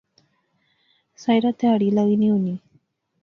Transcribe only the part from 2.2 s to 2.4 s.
نی